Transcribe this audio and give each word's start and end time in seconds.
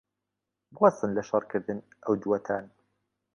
بوەستن 0.75 1.09
لە 1.17 1.23
شەڕکردن، 1.29 1.79
ئەو 2.03 2.13
دووەتان! 2.21 2.65